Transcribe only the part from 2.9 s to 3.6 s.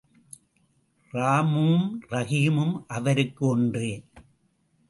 அவருக்கு